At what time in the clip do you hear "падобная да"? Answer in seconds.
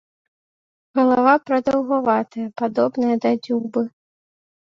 2.61-3.35